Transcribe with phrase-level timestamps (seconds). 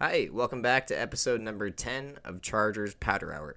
[0.00, 3.56] Hi, welcome back to episode number 10 of Chargers Powder Hour.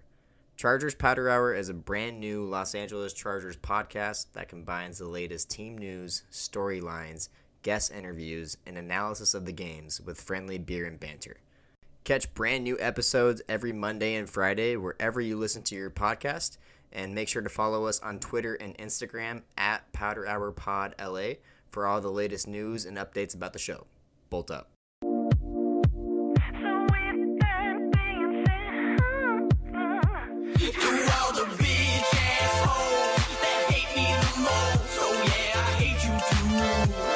[0.58, 5.52] Chargers Powder Hour is a brand new Los Angeles Chargers podcast that combines the latest
[5.52, 7.30] team news, storylines,
[7.62, 11.38] guest interviews, and analysis of the games with friendly beer and banter.
[12.06, 16.58] Catch brand new episodes every Monday and Friday wherever you listen to your podcast,
[16.92, 21.34] and make sure to follow us on Twitter and Instagram at Powder Hour Pod LA
[21.70, 23.86] for all the latest news and updates about the show.
[24.32, 24.72] Bolt up.
[34.38, 34.46] Me.
[35.00, 37.11] Oh yeah, I hate you too.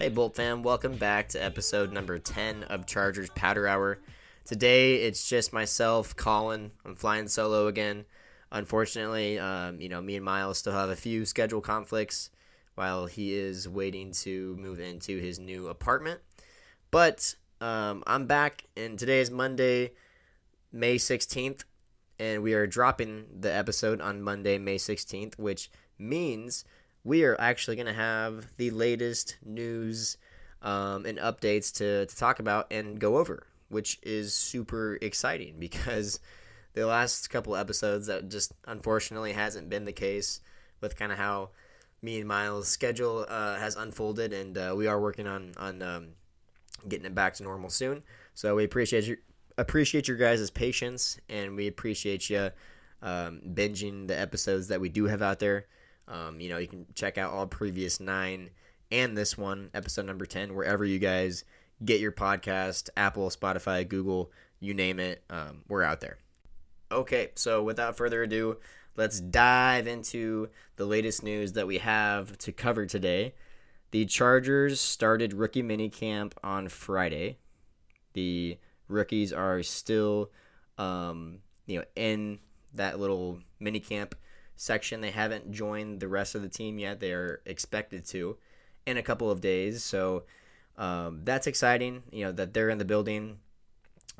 [0.00, 3.98] Hey, Bolt fam, welcome back to episode number 10 of Chargers Powder Hour.
[4.46, 6.70] Today, it's just myself, Colin.
[6.86, 8.06] I'm flying solo again.
[8.50, 12.30] Unfortunately, um, you know, me and Miles still have a few schedule conflicts
[12.76, 16.20] while he is waiting to move into his new apartment.
[16.90, 19.92] But um, I'm back, and today is Monday,
[20.72, 21.64] May 16th,
[22.18, 26.64] and we are dropping the episode on Monday, May 16th, which means
[27.04, 30.16] we are actually going to have the latest news
[30.62, 36.20] um, and updates to, to talk about and go over, which is super exciting because
[36.74, 40.40] the last couple episodes that just unfortunately hasn't been the case
[40.80, 41.50] with kind of how
[42.02, 46.08] me and Miles' schedule uh, has unfolded, and uh, we are working on on um,
[46.88, 48.02] getting it back to normal soon.
[48.34, 49.18] So we appreciate your
[49.58, 52.50] appreciate your guys' patience, and we appreciate you
[53.02, 55.66] um, binging the episodes that we do have out there.
[56.10, 58.50] Um, you know, you can check out all previous nine
[58.90, 61.44] and this one, episode number ten, wherever you guys
[61.84, 65.22] get your podcast, Apple, Spotify, Google, you name it.
[65.30, 66.18] Um, we're out there.
[66.92, 68.58] Okay, so without further ado,
[68.96, 73.34] let's dive into the latest news that we have to cover today.
[73.92, 77.38] The Chargers started rookie minicamp on Friday.
[78.14, 80.32] The rookies are still,
[80.78, 82.40] um, you know, in
[82.74, 84.12] that little minicamp
[84.60, 85.00] section.
[85.00, 87.00] They haven't joined the rest of the team yet.
[87.00, 88.36] They are expected to
[88.86, 89.82] in a couple of days.
[89.82, 90.24] So
[90.76, 92.02] um, that's exciting.
[92.12, 93.38] You know that they're in the building.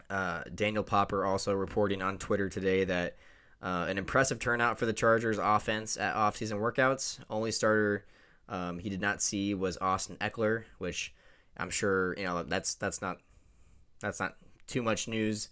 [0.09, 3.17] Uh, Daniel Popper also reporting on Twitter today that
[3.63, 7.19] uh, an impressive turnout for the Chargers offense at offseason workouts.
[7.29, 8.07] Only starter
[8.49, 11.15] um, he did not see was Austin Ekeler, which
[11.59, 13.19] I'm sure you know that's that's not
[14.01, 14.37] that's not
[14.67, 15.51] too much news.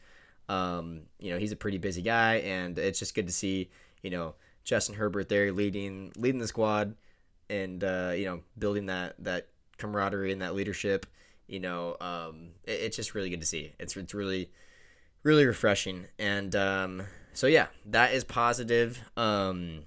[0.49, 3.69] Um, you know he's a pretty busy guy, and it's just good to see
[4.03, 4.34] you know
[4.69, 6.95] Justin Herbert there leading leading the squad,
[7.49, 9.49] and uh, you know building that that
[9.79, 11.06] camaraderie and that leadership.
[11.47, 13.73] You know, um, it, it's just really good to see.
[13.79, 14.51] It's it's really
[15.23, 17.03] really refreshing, and um,
[17.33, 19.01] so yeah, that is positive.
[19.17, 19.84] Um,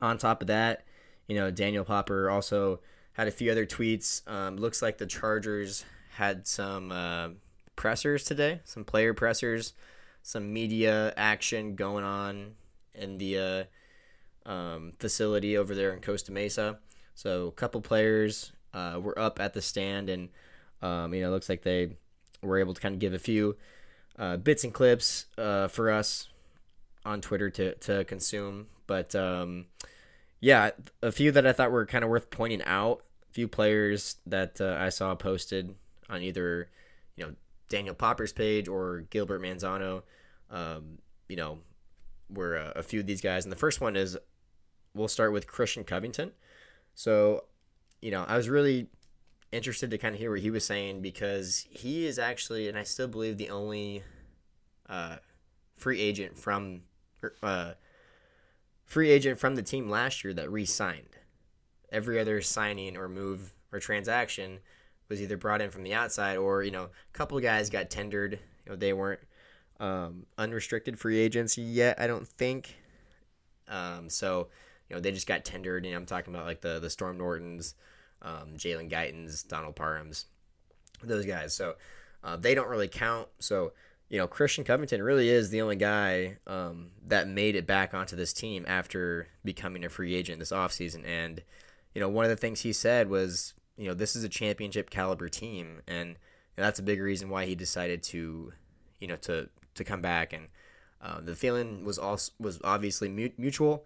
[0.00, 0.86] on top of that,
[1.28, 2.80] you know, Daniel Popper also
[3.12, 4.26] had a few other tweets.
[4.26, 7.28] Um, looks like the Chargers had some uh,
[7.76, 9.74] pressers today, some player pressers,
[10.22, 12.52] some media action going on
[12.94, 13.64] in the uh,
[14.46, 16.78] um, facility over there in Costa Mesa.
[17.14, 20.28] So a couple players uh, were up at the stand, and
[20.82, 21.96] um, you know, it looks like they
[22.42, 23.56] were able to kind of give a few
[24.18, 26.28] uh, bits and clips uh, for us
[27.04, 28.66] on Twitter to to consume.
[28.86, 29.66] But um,
[30.40, 30.70] yeah,
[31.02, 33.02] a few that I thought were kind of worth pointing out.
[33.30, 35.74] A few players that uh, I saw posted
[36.08, 36.68] on either
[37.16, 37.34] you know
[37.68, 40.02] Daniel Popper's page or Gilbert Manzano.
[40.50, 41.58] Um, you know,
[42.30, 44.16] were uh, a few of these guys, and the first one is
[44.96, 46.32] we'll start with Christian Covington.
[46.94, 47.44] So,
[48.00, 48.88] you know, I was really
[49.52, 52.82] interested to kind of hear what he was saying because he is actually, and I
[52.82, 54.02] still believe the only
[54.88, 55.16] uh,
[55.76, 56.82] free agent from
[57.42, 57.72] uh,
[58.84, 61.18] free agent from the team last year that re-signed.
[61.92, 64.58] Every other signing or move or transaction
[65.08, 68.40] was either brought in from the outside or you know a couple guys got tendered.
[68.64, 69.20] You know they weren't
[69.78, 72.00] um, unrestricted free agents yet.
[72.00, 72.76] I don't think.
[73.68, 74.48] Um, so
[74.88, 75.84] you know they just got tendered.
[75.84, 77.74] Know I'm talking about like the the Storm Nortons,
[78.22, 80.24] um, Jalen Guytons, Donald Parhams,
[81.02, 81.54] those guys.
[81.54, 81.74] So
[82.24, 83.28] uh, they don't really count.
[83.38, 83.72] So
[84.08, 88.14] you know, Christian Covington really is the only guy um, that made it back onto
[88.14, 91.04] this team after becoming a free agent this offseason.
[91.04, 91.42] And,
[91.92, 94.90] you know, one of the things he said was, you know, this is a championship
[94.90, 95.82] caliber team.
[95.88, 96.16] And,
[96.58, 98.52] that's a big reason why he decided to,
[98.98, 100.32] you know, to, to come back.
[100.32, 100.48] And
[101.02, 103.84] uh, the feeling was also was obviously mu- mutual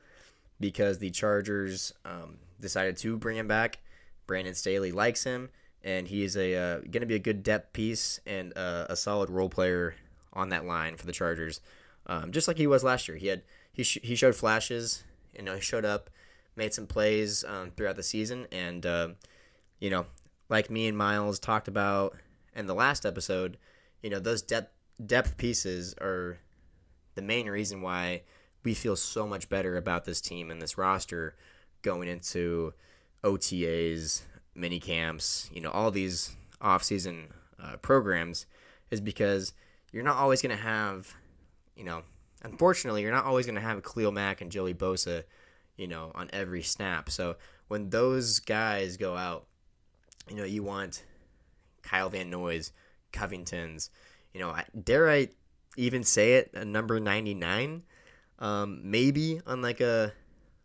[0.61, 3.79] because the Chargers um, decided to bring him back.
[4.27, 5.51] Brandon Staley likes him,
[5.83, 8.97] and he is a uh, going to be a good depth piece and uh, a
[8.97, 9.95] solid role player
[10.33, 11.61] on that line for the Chargers,
[12.07, 13.17] um, just like he was last year.
[13.17, 13.43] He had
[13.73, 15.03] he sh- he showed flashes,
[15.37, 16.11] you know, he showed up,
[16.55, 19.09] made some plays um, throughout the season, and uh,
[19.81, 20.06] you know,
[20.49, 22.17] like me and Miles talked about
[22.55, 23.56] in the last episode,
[24.03, 24.73] you know, those depth
[25.05, 26.39] depth pieces are
[27.15, 28.23] the main reason why
[28.62, 31.35] we feel so much better about this team and this roster
[31.83, 32.75] going into
[33.25, 34.23] OTAs,
[34.55, 37.29] mini camps, you know, all these off-season
[37.62, 38.47] uh, programs
[38.91, 39.53] is because
[39.93, 41.15] you're not always going to have,
[41.77, 42.03] you know,
[42.43, 45.25] unfortunately, you're not always going to have a Khalil Mack and Joey Bosa,
[45.77, 47.11] you know, on every snap.
[47.11, 47.37] So
[47.69, 49.47] when those guys go out,
[50.29, 51.03] you know, you want
[51.83, 52.73] Kyle Van Noy's,
[53.13, 53.91] Covington's,
[54.33, 54.55] you know,
[54.85, 55.29] dare I
[55.77, 57.83] even say it, a number 99,
[58.41, 60.13] um, maybe on like a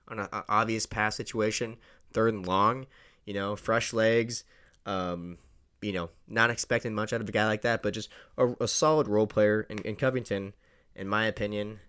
[0.07, 1.77] on an obvious pass situation,
[2.12, 2.86] third and long,
[3.25, 4.44] you know, fresh legs,
[4.86, 5.38] um,
[5.81, 8.68] you know, not expecting much out of a guy like that, but just a, a
[8.68, 10.54] solid role player in, in Covington,
[10.95, 11.80] in my opinion.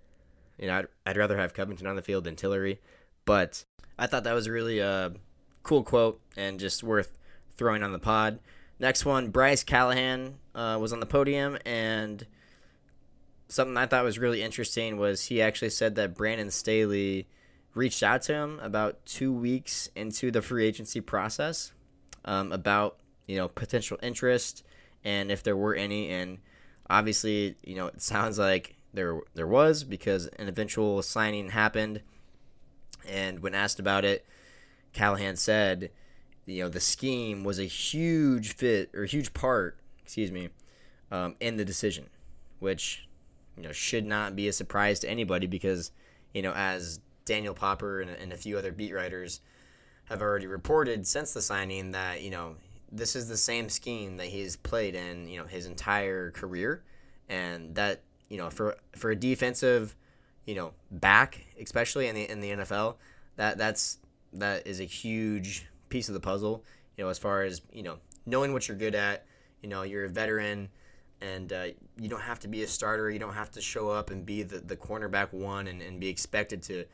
[0.59, 2.81] You know, I'd, I'd rather have Covington on the field than Tillery,
[3.25, 3.65] but
[3.99, 5.12] I thought that was really a
[5.62, 7.19] cool quote and just worth
[7.56, 8.38] throwing on the pod.
[8.79, 12.27] Next one, Bryce Callahan uh, was on the podium, and
[13.48, 17.28] something I thought was really interesting was he actually said that Brandon Staley
[17.75, 21.72] reached out to him about two weeks into the free agency process
[22.25, 24.62] um, about you know potential interest
[25.06, 26.38] and if there were any, and
[26.90, 32.02] obviously you know it sounds like there there was because an eventual signing happened,
[33.08, 34.26] and when asked about it,
[34.92, 35.92] Callahan said,
[36.44, 40.49] you know the scheme was a huge fit or huge part, excuse me,
[41.12, 42.10] um, in the decision,
[42.58, 43.06] which
[43.56, 45.93] you know should not be a surprise to anybody because
[46.35, 49.41] you know as Daniel Popper and, and a few other beat writers
[50.05, 52.56] have already reported since the signing that you know
[52.91, 56.82] this is the same scheme that he's played in you know his entire career,
[57.29, 59.94] and that you know for for a defensive
[60.47, 62.97] you know back especially in the in the NFL
[63.37, 63.99] that that's
[64.32, 66.64] that is a huge piece of the puzzle
[66.97, 69.26] you know as far as you know knowing what you're good at
[69.62, 70.69] you know you're a veteran
[71.20, 71.66] and uh,
[71.98, 73.10] you don't have to be a starter.
[73.10, 76.08] You don't have to show up and be the, the cornerback one and, and be
[76.08, 76.84] expected to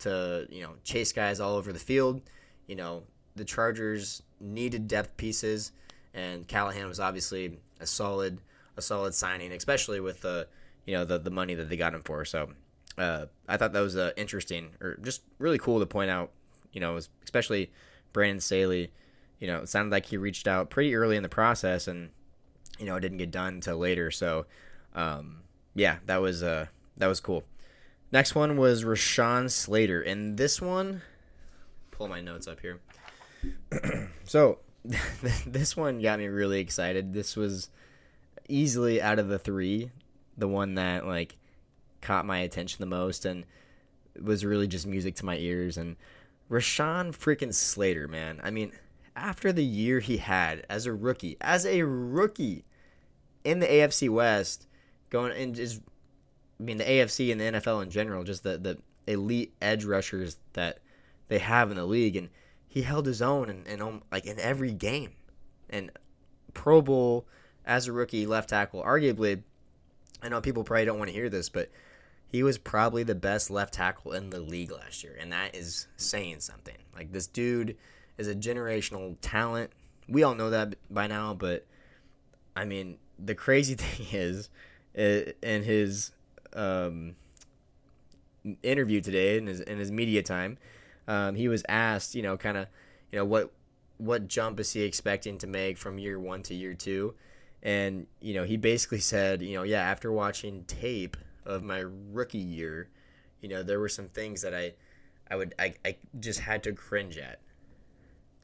[0.00, 2.22] to you know chase guys all over the field.
[2.66, 3.04] You know
[3.36, 5.72] the chargers needed depth pieces
[6.12, 8.40] and callahan was obviously a solid
[8.76, 10.48] a solid signing especially with the
[10.86, 12.24] you know the, the money that they got him for.
[12.24, 12.48] So
[12.98, 16.30] uh, i thought that was uh, interesting or just really cool to point out
[16.72, 17.70] you know especially
[18.12, 18.90] brandon staley
[19.38, 22.10] you know it sounded like he reached out pretty early in the process and
[22.78, 24.10] you know it didn't get done until later.
[24.10, 24.46] So
[24.94, 25.42] um,
[25.74, 26.66] yeah that was uh
[26.96, 27.44] that was cool.
[28.10, 31.02] Next one was rashawn slater and this one
[31.90, 32.80] pull my notes up here.
[34.24, 34.58] So
[35.46, 37.14] this one got me really excited.
[37.14, 37.70] This was
[38.46, 39.90] easily out of the three
[40.36, 41.36] the one that like
[42.02, 43.44] caught my attention the most and
[44.22, 45.78] was really just music to my ears.
[45.78, 45.96] And
[46.50, 48.40] rashawn freaking slater man.
[48.42, 48.72] I mean
[49.16, 52.64] after the year he had as a rookie as a rookie
[53.44, 54.66] in the AFC West,
[55.10, 55.80] going and just,
[56.58, 60.38] I mean, the AFC and the NFL in general, just the, the elite edge rushers
[60.52, 60.78] that
[61.28, 62.16] they have in the league.
[62.16, 62.30] And
[62.66, 65.12] he held his own in, in um, like in every game.
[65.70, 65.90] And
[66.54, 67.26] Pro Bowl
[67.64, 69.42] as a rookie left tackle, arguably,
[70.22, 71.70] I know people probably don't want to hear this, but
[72.30, 75.16] he was probably the best left tackle in the league last year.
[75.18, 76.76] And that is saying something.
[76.94, 77.76] Like, this dude
[78.18, 79.70] is a generational talent.
[80.08, 81.66] We all know that by now, but
[82.58, 84.50] I mean, the crazy thing is,
[84.94, 86.10] in his
[86.54, 87.14] um,
[88.64, 90.58] interview today, in his in his media time,
[91.06, 92.66] um, he was asked, you know, kind of,
[93.12, 93.52] you know, what
[93.98, 97.14] what jump is he expecting to make from year one to year two,
[97.62, 102.38] and you know, he basically said, you know, yeah, after watching tape of my rookie
[102.38, 102.88] year,
[103.40, 104.74] you know, there were some things that I,
[105.30, 107.38] I would, I, I just had to cringe at,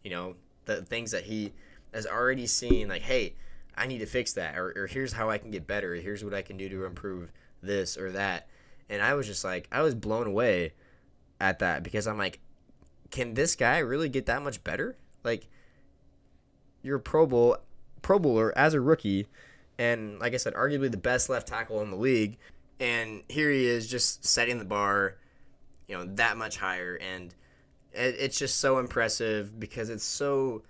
[0.02, 1.52] you know, the things that he
[1.92, 3.34] has already seen, like, hey.
[3.76, 6.34] I need to fix that, or, or here's how I can get better, here's what
[6.34, 8.48] I can do to improve this or that.
[8.88, 10.74] And I was just like, I was blown away
[11.40, 12.40] at that because I'm like,
[13.10, 14.96] can this guy really get that much better?
[15.22, 15.48] Like,
[16.82, 17.56] you're a Pro Bowl,
[18.02, 19.26] Pro Bowler as a rookie,
[19.78, 22.38] and like I said, arguably the best left tackle in the league.
[22.80, 25.16] And here he is just setting the bar,
[25.88, 26.96] you know, that much higher.
[26.96, 27.34] And
[27.92, 30.62] it, it's just so impressive because it's so,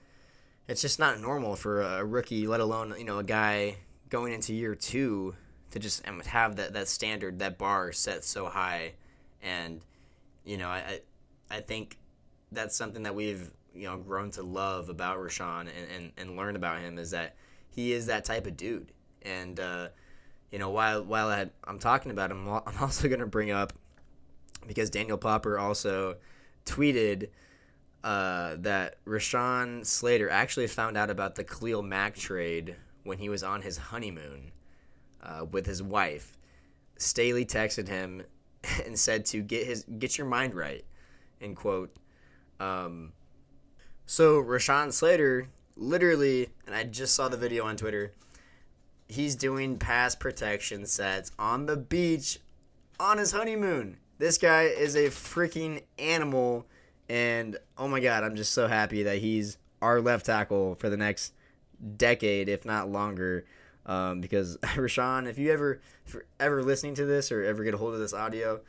[0.68, 3.76] it's just not normal for a rookie, let alone, you know, a guy
[4.08, 5.34] going into year two
[5.70, 8.92] to just have that, that standard, that bar set so high.
[9.42, 9.80] And,
[10.44, 11.00] you know, I,
[11.50, 11.98] I, think
[12.52, 16.56] that's something that we've, you know, grown to love about Rashawn and, and, and learn
[16.56, 17.34] about him is that
[17.68, 18.92] he is that type of dude.
[19.22, 19.88] And, uh,
[20.50, 23.72] you know, while while I, I'm talking about him, I'm also to bring up
[24.66, 26.16] because Daniel Popper also
[26.64, 27.28] tweeted
[28.04, 33.42] uh, that Rashawn Slater actually found out about the Khalil Mack trade when he was
[33.42, 34.52] on his honeymoon
[35.22, 36.36] uh, with his wife.
[36.98, 38.22] Staley texted him
[38.84, 40.84] and said to get his get your mind right,
[41.40, 41.96] end quote.
[42.60, 43.14] Um,
[44.04, 48.12] so Rashawn Slater literally, and I just saw the video on Twitter.
[49.08, 52.38] He's doing pass protection sets on the beach
[53.00, 53.96] on his honeymoon.
[54.18, 56.66] This guy is a freaking animal,
[57.08, 60.96] and oh my god, I'm just so happy that he's our left tackle for the
[60.96, 61.34] next
[61.96, 63.44] decade, if not longer.
[63.86, 67.76] Um, because Rashawn, if you ever, if ever listening to this or ever get a
[67.76, 68.60] hold of this audio,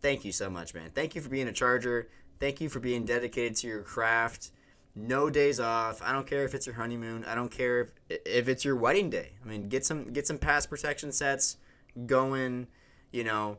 [0.00, 0.90] thank you so much, man.
[0.94, 2.08] Thank you for being a Charger.
[2.38, 4.50] Thank you for being dedicated to your craft.
[4.94, 6.02] No days off.
[6.02, 7.24] I don't care if it's your honeymoon.
[7.24, 9.32] I don't care if if it's your wedding day.
[9.44, 11.58] I mean, get some get some pass protection sets
[12.06, 12.66] going.
[13.12, 13.58] You know,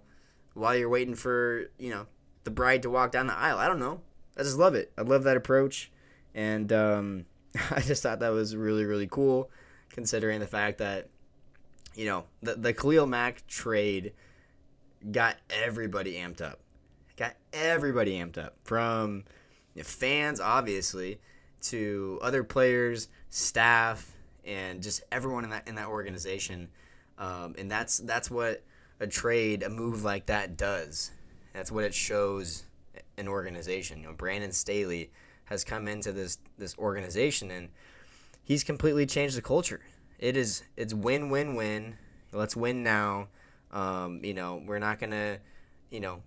[0.56, 2.08] while you're waiting for you know
[2.44, 3.58] the bride to walk down the aisle.
[3.58, 4.02] I don't know.
[4.38, 4.92] I just love it.
[4.98, 5.92] I love that approach,
[6.34, 7.26] and um,
[7.72, 9.50] I just thought that was really really cool,
[9.90, 11.10] considering the fact that
[11.96, 14.14] you know the the Khalil Mack trade
[15.12, 16.60] got everybody amped up.
[17.18, 19.26] Got everybody amped up from
[19.74, 21.20] you know, fans, obviously,
[21.62, 24.12] to other players, staff,
[24.46, 26.70] and just everyone in that in that organization.
[27.18, 28.64] Um, and that's that's what
[29.00, 31.12] a trade, a move like that does.
[31.54, 32.66] That's what it shows
[33.18, 34.02] an organization.
[34.02, 35.12] You know, Brandon Staley
[35.46, 37.70] has come into this this organization and
[38.44, 39.82] he's completely changed the culture.
[40.20, 41.98] It is it's win win win.
[42.32, 43.28] Let's win now.
[43.72, 45.40] Um, you know, we're not gonna,
[45.90, 46.22] you know,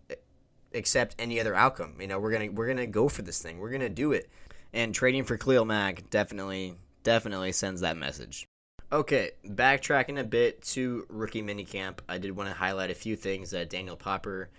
[0.74, 1.94] accept any other outcome.
[2.00, 3.58] You know, we're gonna we're gonna go for this thing.
[3.58, 4.28] We're gonna do it.
[4.72, 8.46] And trading for Khalil Mack definitely definitely sends that message.
[8.92, 13.50] Okay, backtracking a bit to rookie minicamp, I did want to highlight a few things
[13.50, 14.50] that Daniel Popper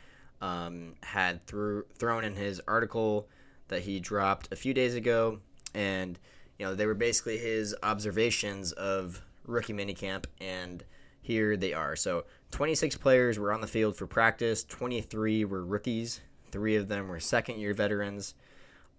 [0.41, 3.27] um, had thrown in his article
[3.67, 5.39] that he dropped a few days ago,
[5.73, 6.19] and
[6.59, 10.83] you know they were basically his observations of rookie minicamp, and
[11.21, 11.95] here they are.
[11.95, 17.07] So 26 players were on the field for practice, 23 were rookies, three of them
[17.07, 18.35] were second year veterans.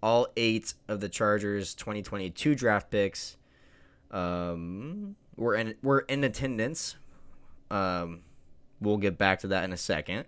[0.03, 3.35] All eight of the Chargers 2022 draft picks
[4.11, 6.97] um, were in were in attendance.
[7.71, 8.21] Um,
[8.79, 10.25] we'll get back to that in a second.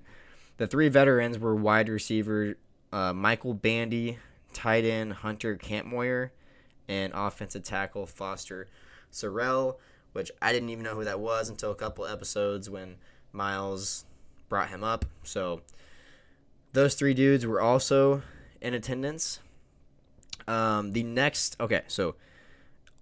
[0.60, 2.58] The three veterans were wide receiver
[2.92, 4.18] uh, Michael Bandy,
[4.52, 6.32] tight end Hunter Kampmoyer,
[6.90, 8.68] and offensive tackle Foster
[9.10, 9.78] Sarell,
[10.12, 12.98] which I didn't even know who that was until a couple episodes when
[13.32, 14.04] Miles
[14.50, 15.06] brought him up.
[15.24, 15.62] So
[16.74, 18.22] those three dudes were also
[18.60, 19.40] in attendance.
[20.46, 22.16] Um, the next, okay, so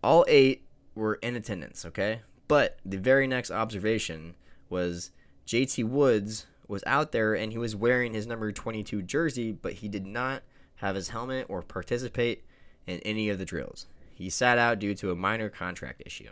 [0.04, 2.22] all eight were in attendance, okay?
[2.48, 4.36] But the very next observation
[4.70, 5.10] was
[5.48, 9.88] JT Woods was out there and he was wearing his number 22 jersey, but he
[9.88, 10.44] did not
[10.76, 12.44] have his helmet or participate
[12.86, 13.88] in any of the drills.
[14.14, 16.30] He sat out due to a minor contract issue.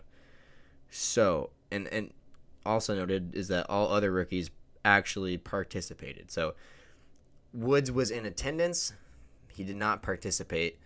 [0.90, 2.14] So, and and
[2.66, 4.50] also noted is that all other rookies
[4.84, 6.32] actually participated.
[6.32, 6.56] So,
[7.54, 8.94] Woods was in attendance.
[9.54, 10.80] He did not participate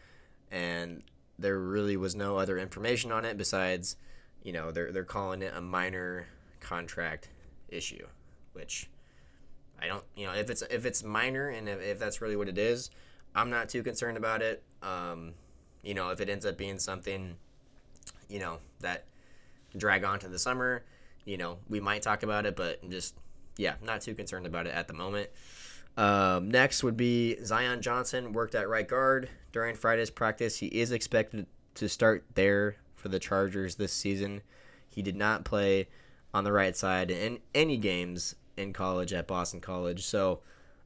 [0.52, 1.04] and
[1.38, 3.96] there really was no other information on it besides,
[4.44, 6.28] you know, they're they're calling it a minor
[6.60, 7.30] contract
[7.70, 8.08] issue,
[8.54, 8.90] which
[9.82, 12.48] I don't, you know, if it's if it's minor and if, if that's really what
[12.48, 12.90] it is,
[13.36, 14.64] I'm not too concerned about it.
[14.82, 15.34] Um,
[15.84, 17.36] you know, if it ends up being something,
[18.28, 19.06] you know, that
[19.78, 20.84] drag on to the summer,
[21.26, 23.16] you know, we might talk about it, but I'm just
[23.58, 25.30] yeah, not too concerned about it at the moment.
[25.98, 30.58] Um, next would be Zion Johnson worked at right guard during Friday's practice.
[30.58, 31.46] He is expected
[31.76, 34.42] to start there for the Chargers this season.
[34.90, 35.88] He did not play
[36.34, 40.06] on the right side in any games in college at Boston College.
[40.06, 40.42] So,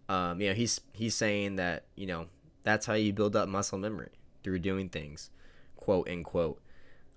[0.08, 2.28] um, you know, he's he's saying that you know
[2.64, 4.12] that's how you build up muscle memory
[4.44, 5.30] through doing things,
[5.76, 6.62] quote unquote.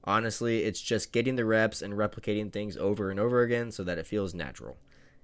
[0.04, 3.98] Honestly, it's just getting the reps and replicating things over and over again so that
[3.98, 4.76] it feels natural.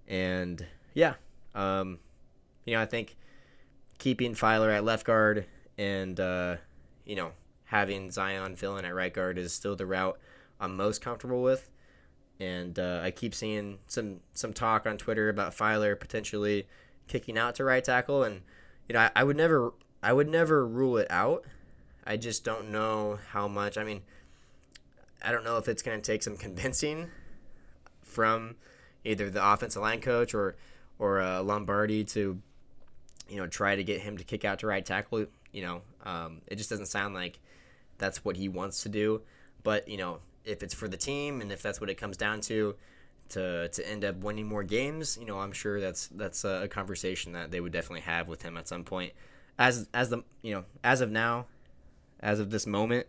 [0.09, 1.15] And yeah,
[1.55, 2.01] um,
[2.65, 3.17] you know, I think
[3.99, 5.47] keeping Feiler at left guard
[5.79, 6.57] and uh,
[7.05, 7.33] you know
[7.67, 10.19] having Zion fill in at right guard is still the route
[10.61, 11.71] I'm most comfortable with.
[12.43, 16.67] And uh, I keep seeing some some talk on Twitter about Feiler potentially
[17.07, 18.43] kicking out to right tackle, and
[18.89, 19.73] you know I, I would never
[20.03, 21.45] I would never rule it out.
[22.05, 23.79] I just don't know how much.
[23.79, 24.03] I mean,
[25.25, 27.11] I don't know if it's going to take some convincing
[28.03, 28.57] from
[29.05, 30.57] either the offensive line coach or
[30.99, 32.41] or uh, Lombardi to
[33.29, 35.27] you know try to get him to kick out to right tackle.
[35.53, 37.39] You know, um, it just doesn't sound like
[37.99, 39.23] that's what he wants to do.
[39.63, 42.41] But you know, if it's for the team and if that's what it comes down
[42.43, 42.75] to,
[43.31, 47.33] to to end up winning more games, you know, I'm sure that's that's a conversation
[47.33, 49.13] that they would definitely have with him at some point.
[49.59, 51.47] As as the you know as of now,
[52.21, 53.07] as of this moment,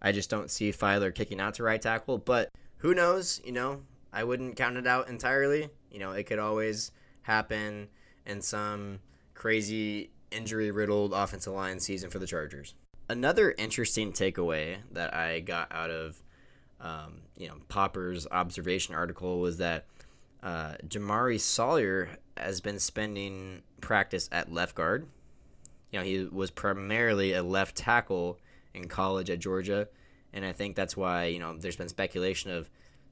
[0.00, 2.18] I just don't see Feiler kicking out to right tackle.
[2.18, 3.40] But who knows?
[3.44, 3.80] You know,
[4.12, 5.70] I wouldn't count it out entirely.
[5.90, 6.90] You know, it could always
[7.22, 7.88] happen
[8.26, 9.00] in some
[9.34, 12.74] crazy injury riddled offensive line season for the Chargers.
[13.08, 16.22] Another interesting takeaway that I got out of
[16.82, 19.86] um, you know Popper's observation article was that
[20.42, 25.06] uh, Jamaree Salyer has been spending practice at left guard.
[25.90, 28.38] You know, he was primarily a left tackle
[28.74, 29.88] in college at Georgia,
[30.32, 32.68] and I think that's why you know there's been speculation of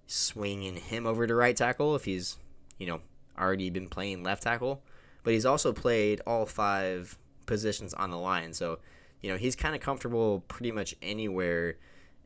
[0.06, 2.36] swinging him over to right tackle if he's
[2.78, 3.00] you know
[3.38, 4.82] already been playing left tackle,
[5.22, 8.80] but he's also played all five positions on the line, so
[9.20, 11.76] you know he's kind of comfortable pretty much anywhere,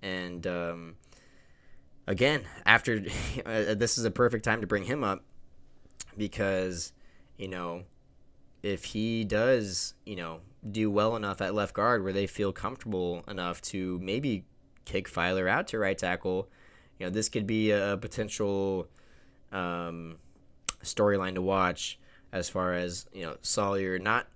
[0.02, 0.96] and um,
[2.06, 3.04] again after
[3.46, 5.22] uh, this is a perfect time to bring him up
[6.16, 6.92] because
[7.36, 7.82] you know
[8.62, 13.22] if he does you know do well enough at left guard where they feel comfortable
[13.28, 14.44] enough to maybe
[14.84, 16.48] kick Feiler out to right tackle,
[16.98, 18.88] you know this could be a potential
[19.52, 20.16] um,
[20.82, 21.98] storyline to watch
[22.32, 24.26] as far as you know Salyer not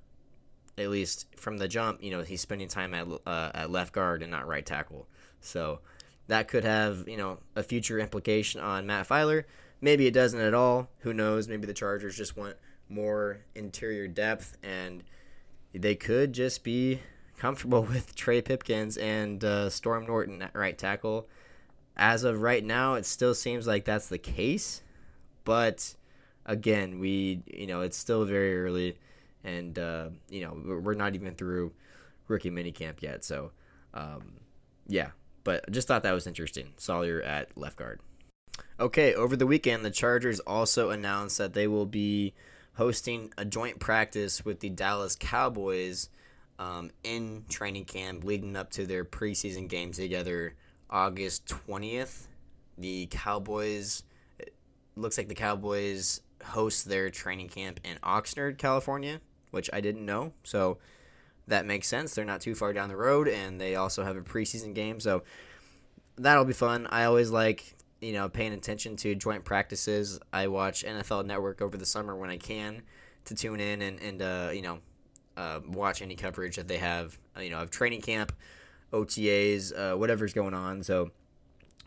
[0.77, 4.23] at least from the jump you know he's spending time at uh, at left guard
[4.23, 5.07] and not right tackle.
[5.41, 5.81] So
[6.29, 9.45] that could have you know a future implication on Matt Feiler.
[9.81, 10.89] Maybe it doesn't at all.
[11.01, 11.49] Who knows?
[11.49, 12.57] Maybe the Chargers just want
[12.89, 15.05] more interior depth and
[15.75, 17.01] they could just be
[17.37, 21.29] comfortable with Trey Pipkins and uh, Storm Norton at right tackle.
[21.97, 24.83] As of right now it still seems like that's the case
[25.49, 25.95] but
[26.45, 28.99] again, we you know it's still very early,
[29.45, 31.73] and uh, you know we're not even through
[32.27, 33.25] rookie minicamp yet.
[33.25, 33.53] So
[33.95, 34.35] um,
[34.87, 35.13] yeah,
[35.49, 36.75] but just thought that was interesting.
[36.77, 38.01] Salyer at left guard.
[38.79, 42.35] Okay, over the weekend, the Chargers also announced that they will be
[42.75, 46.11] hosting a joint practice with the Dallas Cowboys
[46.59, 50.55] um, in training camp leading up to their preseason game together
[50.91, 52.27] August 20th.
[52.77, 54.03] The Cowboys,
[54.97, 60.35] looks like the Cowboys host their training camp in Oxnard, California, which I didn't know.
[60.45, 60.77] So
[61.49, 62.15] that makes sense.
[62.15, 65.01] They're not too far down the road, and they also have a preseason game.
[65.01, 65.23] So
[66.17, 66.87] that'll be fun.
[66.91, 70.21] I always like you know paying attention to joint practices.
[70.33, 72.83] I watch NFL Network over the summer when I can
[73.25, 74.79] to tune in and and uh, you know
[75.37, 77.19] uh, watch any coverage that they have.
[77.37, 78.33] uh, You know of training camp,
[78.93, 80.83] OTAs, uh, whatever's going on.
[80.83, 81.11] So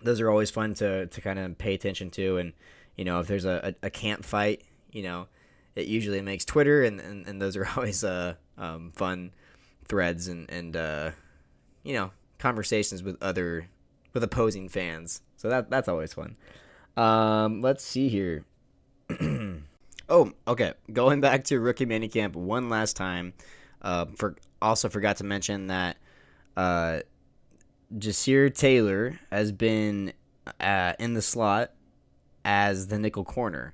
[0.03, 2.37] those are always fun to to kind of pay attention to.
[2.37, 2.53] And
[2.95, 5.27] you know if there's a, a, a camp fight, you know
[5.73, 9.31] it usually makes Twitter, and, and, and those are always uh, um, fun
[9.87, 11.11] threads and and uh,
[11.83, 13.67] you know conversations with other
[14.13, 15.21] with opposing fans.
[15.37, 16.35] So that that's always fun.
[16.97, 18.45] Um, let's see here.
[20.09, 20.73] oh, okay.
[20.91, 23.33] Going back to rookie minicamp one last time.
[23.81, 25.97] Uh, for also forgot to mention that
[26.55, 26.99] uh,
[27.97, 30.13] Ja'Sir Taylor has been
[30.59, 31.71] uh, in the slot
[32.45, 33.73] as the nickel corner.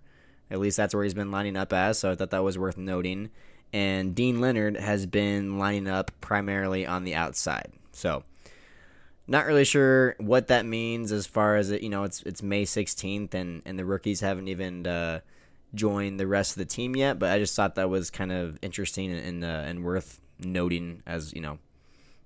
[0.50, 2.00] At least that's where he's been lining up as.
[2.00, 3.30] So I thought that was worth noting.
[3.74, 7.72] And Deane Leonard has been lining up primarily on the outside.
[7.92, 8.24] So
[9.28, 11.82] not really sure what that means as far as it.
[11.82, 15.20] You know, it's it's May 16th, and and the rookies haven't even uh,
[15.76, 17.20] joined the rest of the team yet.
[17.20, 21.04] But I just thought that was kind of interesting and and, uh, and worth noting
[21.06, 21.60] as you know,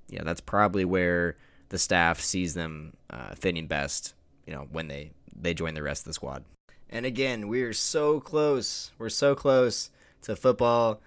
[0.10, 1.38] yeah, that's probably where
[1.70, 4.14] the staff sees them uh, fitting best.
[4.46, 6.44] You know, when they they join the rest of the squad.
[6.90, 8.92] And again, we're so close.
[9.00, 9.90] We're so close
[10.24, 11.02] to football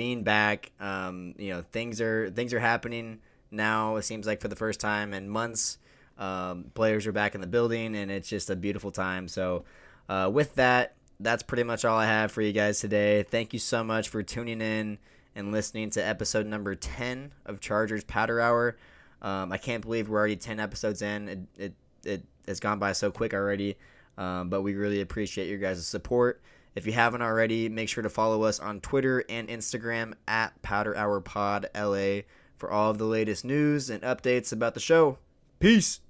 [0.00, 0.72] being back.
[0.80, 3.18] Um, you know, things are things are happening
[3.50, 3.96] now.
[3.96, 5.76] It seems like for the first time in months,
[6.16, 9.28] um, players are back in the building, and it's just a beautiful time.
[9.28, 9.64] So,
[10.08, 13.24] uh, with that, that's pretty much all I have for you guys today.
[13.24, 14.96] Thank you so much for tuning in
[15.36, 18.78] and listening to episode number ten of Chargers Powder Hour.
[19.20, 21.28] Um, I can't believe we're already ten episodes in.
[21.28, 23.76] It it, it has gone by so quick already.
[24.16, 26.40] Um, but we really appreciate your guys' support.
[26.74, 30.96] If you haven't already, make sure to follow us on Twitter and Instagram at Powder
[30.96, 32.20] Hour Pod LA
[32.56, 35.18] for all of the latest news and updates about the show.
[35.58, 36.00] Peace.